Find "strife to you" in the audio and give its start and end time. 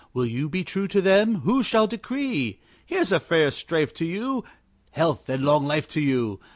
3.51-4.43